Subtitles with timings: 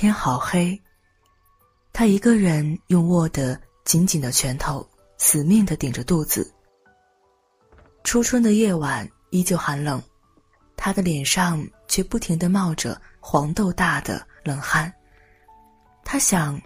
[0.00, 0.80] 天好黑。
[1.92, 4.88] 他一个人用握得紧紧的拳头，
[5.18, 6.50] 死命的顶着肚子。
[8.02, 10.02] 初春的夜晚依旧寒冷，
[10.74, 14.90] 他的脸上却不停的冒着黄豆大的冷汗。
[16.02, 16.58] 他想，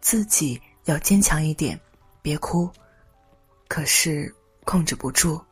[0.00, 1.76] 自己要坚强一点，
[2.22, 2.70] 别哭，
[3.66, 4.32] 可是
[4.64, 5.44] 控制不住，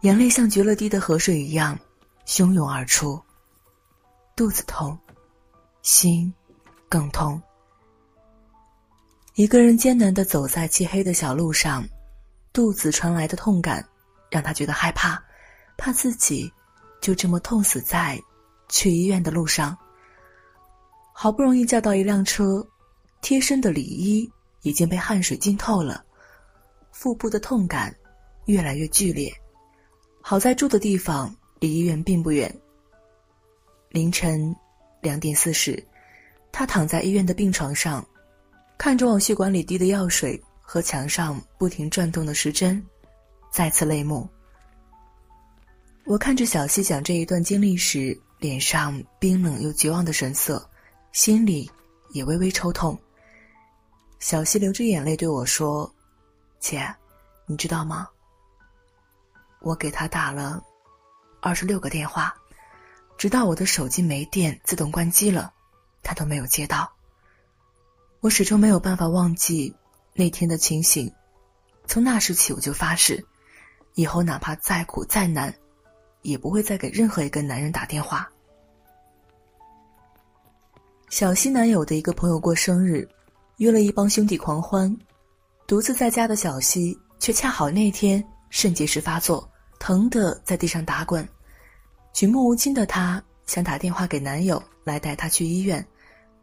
[0.00, 1.78] 眼泪像决了堤的河水一样
[2.26, 3.22] 汹涌而出。
[4.34, 4.98] 肚子痛，
[5.82, 6.32] 心
[6.88, 7.40] 更痛。
[9.34, 11.86] 一个人艰难的走在漆黑的小路上，
[12.52, 13.86] 肚子传来的痛感。
[14.30, 15.18] 让他觉得害怕，
[15.78, 16.52] 怕自己
[17.00, 18.22] 就这么痛死在
[18.68, 19.74] 去医院的路上。
[21.14, 22.62] 好不容易叫到一辆车，
[23.22, 26.04] 贴身的里衣已经被汗水浸透了，
[26.92, 27.96] 腹部的痛感
[28.44, 29.32] 越来越剧烈。
[30.20, 32.54] 好在住的地方离医院并不远。
[33.88, 34.54] 凌晨
[35.00, 35.82] 两点四十，
[36.50, 38.06] 他躺在医院的病床上，
[38.76, 42.84] 看着往血管里滴的药水和墙上不停转动的时针。
[43.50, 44.28] 再次泪目。
[46.04, 50.68] 我看着小溪讲这一段经历时，脸上冰冷又绝望的神色，
[51.12, 51.70] 心里
[52.12, 52.98] 也微微抽痛。
[54.18, 55.90] 小溪流着眼泪对我说
[56.60, 56.86] ：“姐，
[57.46, 58.08] 你知道吗？
[59.60, 60.62] 我给他打了
[61.40, 62.34] 二十六个电话，
[63.18, 65.52] 直到我的手机没电自动关机了，
[66.04, 66.90] 他都没有接到。
[68.20, 69.74] 我始终没有办法忘记
[70.14, 71.12] 那天的情形，
[71.86, 73.22] 从那时起我就发誓。”
[73.94, 75.52] 以后哪怕再苦再难，
[76.22, 78.30] 也不会再给任何一个男人打电话。
[81.08, 83.08] 小西男友的一个朋友过生日，
[83.56, 84.96] 约了一帮兄弟狂欢，
[85.66, 91.28] 独自在家的小西却恰好那天肾结石发作，疼得在地上打滚。
[92.18, 95.86] 举目无亲的她想打电话给男友来带她去医院，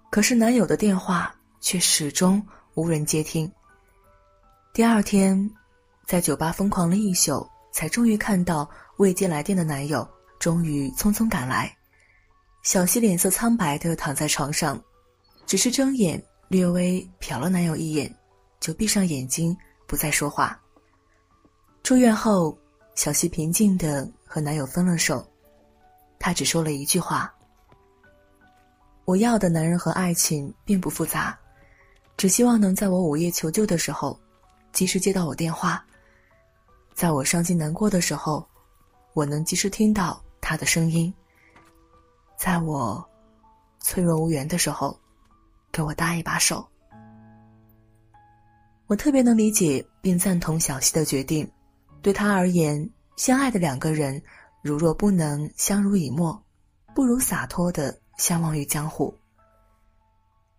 [0.09, 2.42] 可是男友的电话却始终
[2.76, 3.52] 无人接听。
[4.73, 5.52] 第二天。
[6.08, 10.08] 在酒吧疯狂了一宿，才终于看到未接来电的男友，
[10.40, 11.75] 终于匆匆赶来。
[12.63, 14.81] 小西脸色苍白的躺在床上，
[15.46, 18.16] 只是睁眼略微瞟了男友一眼，
[18.62, 19.57] 就闭上眼睛
[19.88, 20.57] 不再说话。
[21.84, 22.57] 出院后，
[22.94, 25.28] 小西平静的和男友分了手，
[26.25, 27.31] 他只说了一句话
[29.06, 31.38] ：“我要的男人和爱情并不复杂，
[32.18, 34.19] 只希望能在我午夜求救的时候，
[34.72, 35.86] 及时接到我电话。”
[36.96, 38.44] 在我伤心难过的时候，
[39.13, 41.13] 我能及时听到他的声音。
[42.40, 43.07] 在我
[43.80, 45.00] 脆弱无援的时候，
[45.72, 46.68] 给我搭一把手。
[48.88, 51.47] 我特别能理解并赞同小溪的决定。
[52.02, 54.19] 对他而言，相爱的两个人，
[54.66, 56.44] 如若不能相濡以沫，
[56.96, 59.16] 不如洒脱的相忘于江湖。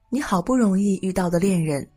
[0.09, 1.91] 你好不容易遇到的恋人，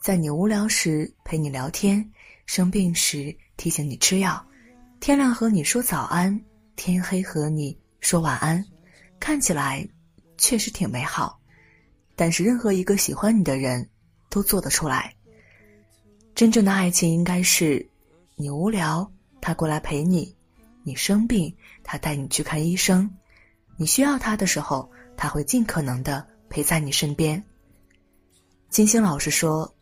[0.00, 2.04] 在你无聊时陪你聊天，
[2.46, 3.32] 生病时。
[3.56, 4.44] 提醒你吃药，
[4.98, 8.62] 天亮和你说早安，天黑和你说晚安，
[9.20, 9.88] 看起来
[10.36, 11.40] 确实挺美好。
[12.16, 13.88] 但是任何一个喜欢你的人，
[14.28, 15.14] 都做得出来。
[16.34, 17.88] 真正的爱情应该是，
[18.34, 19.08] 你无聊，
[19.40, 20.35] 他过来陪你；
[20.86, 21.52] 你生病，
[21.82, 23.10] 他带你去看医生；
[23.76, 27.42] 你需要他的时候，他会尽可能的陪在你身边。
[28.70, 29.74] 金星老师说：“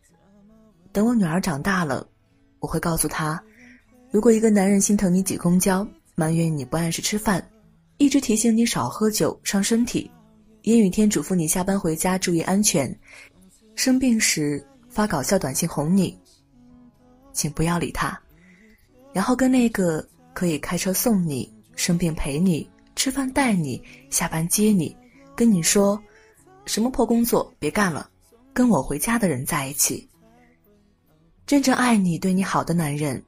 [0.91, 2.09] 等我女儿长大了，
[2.57, 3.39] 我会告诉她。”
[4.09, 7.47] 如果一个男人心疼你挤公交，埋怨你不按时吃饭，
[7.97, 10.09] 一直提醒你少喝酒伤身体，
[10.63, 12.99] 阴雨天嘱咐你下班回家注意安全，
[13.75, 16.19] 生病时发搞笑短信哄你，
[17.31, 18.19] 请不要理他，
[19.13, 20.03] 然后跟那个
[20.35, 24.93] 可以开车送你、生病陪你、吃饭带你、下班接你、
[25.33, 25.97] 跟你说
[26.65, 28.09] 什么破工作别干了，
[28.53, 30.07] 跟我回家的人在一起。
[31.47, 33.23] 真正爱你、对你好的男人。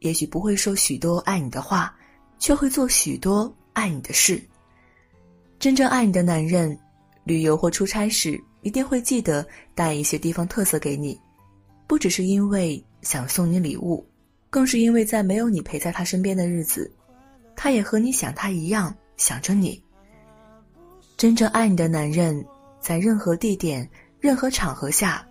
[0.00, 1.94] 也许不会说许多爱你的话，
[2.38, 4.42] 却会做许多爱你的事。
[5.58, 6.78] 真正爱你的男人，
[7.24, 11.18] 旅游或出差时一定会记得带一些地方特色给你，
[11.86, 14.06] 不只是因为想送你礼物，
[14.50, 16.92] 更是因为在没有你陪在他身边的日子，
[17.54, 19.82] 他也和你想他一样想着你。
[21.16, 22.44] 真正爱你的男人，
[22.80, 23.88] 在任何地点、
[24.18, 25.24] 任何场合下，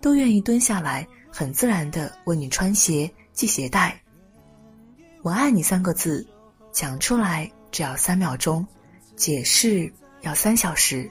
[0.00, 3.98] 都愿意蹲下来，很自然的为你穿鞋、系鞋带。
[5.22, 6.26] 我爱你三个字，
[6.72, 8.66] 讲出来只要三秒钟，
[9.14, 9.90] 解释
[10.22, 11.08] 要三小时，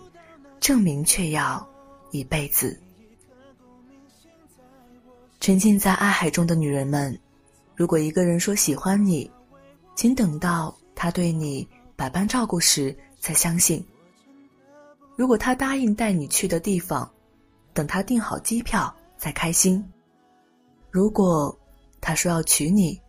[0.60, 1.66] 证明却要
[2.12, 2.78] 一辈子。
[5.40, 7.20] 沉浸在爱海中的女人们，
[7.76, 9.30] 如果一个人说喜欢你，
[9.96, 13.84] 请等到他对你百般照顾时再相信。
[15.16, 17.10] 如果他答应带你去的地方，
[17.74, 19.84] 等他订好机票再开心；
[20.92, 21.56] 如果
[22.00, 23.00] 他说要娶你，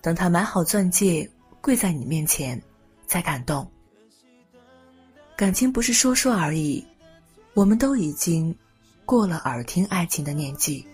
[0.00, 1.30] 等他买好钻戒
[1.60, 2.60] 跪在你面前
[3.06, 3.70] 再感动。
[5.36, 6.86] 感情不是说说而已，
[7.54, 8.54] 我们都已经
[9.04, 10.86] 过了耳听爱情的年纪。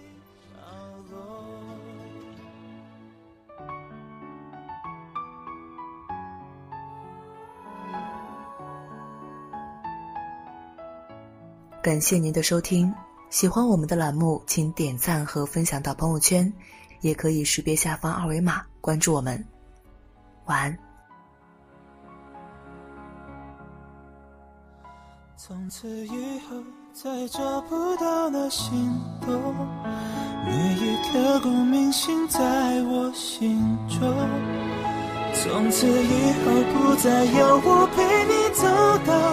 [11.86, 12.92] 感谢您的收听，
[13.30, 16.52] 喜欢我们的栏目，请点赞和分享到朋友圈，
[17.00, 19.46] 也可以识别下方二维码关注我们。
[20.46, 20.78] 晚安。
[25.36, 26.56] 从此以后
[26.92, 29.54] 再找不到那心动，
[30.44, 32.40] 你已刻骨铭心在
[32.82, 34.00] 我心中。
[35.34, 38.15] 从此以后不再有我陪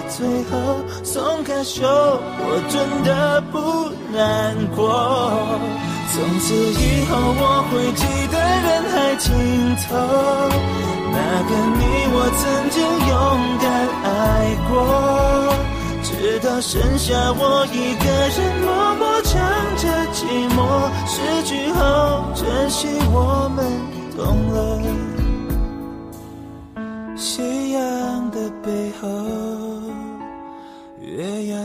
[0.10, 4.80] 最后，松开手我真的不难过。
[6.14, 9.34] 从此以后我会记得人海尽
[9.88, 9.98] 头，
[11.12, 11.18] 那
[11.50, 11.82] 个你
[12.14, 12.78] 我曾经
[13.10, 13.14] 勇
[13.60, 13.66] 敢
[14.04, 14.06] 爱
[14.70, 14.72] 过，
[16.04, 16.08] 直
[16.40, 19.32] 到剩下我一个人默默唱
[19.76, 19.84] 着
[20.14, 20.18] 寂
[20.54, 20.60] 寞，
[21.08, 21.14] 失
[21.44, 21.82] 去后
[22.36, 23.83] 珍惜我们。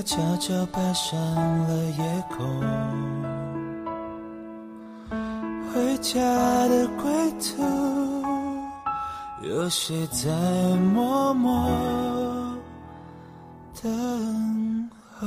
[0.09, 2.39] 悄悄爬上了夜空。
[5.71, 6.19] 回家
[6.69, 7.63] 的归途，
[9.43, 10.31] 有谁在
[10.95, 11.69] 默默
[13.83, 14.91] 等
[15.21, 15.27] 候？